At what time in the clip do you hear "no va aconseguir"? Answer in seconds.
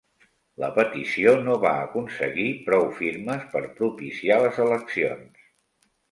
1.41-2.45